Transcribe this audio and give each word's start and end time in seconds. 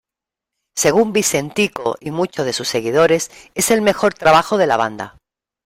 Según 0.75 1.13
Vicentico 1.13 1.95
y 1.99 2.09
muchos 2.09 2.43
de 2.47 2.53
sus 2.53 2.67
seguidores 2.67 3.29
es 3.53 3.69
el 3.69 3.83
mejor 3.83 4.15
trabajo 4.15 4.57
de 4.57 4.65
la 4.65 4.75
banda. 4.75 5.15